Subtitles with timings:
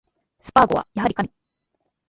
[0.43, 1.29] スパーゴはやはり神